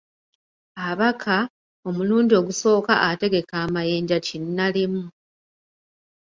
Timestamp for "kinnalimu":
4.25-5.03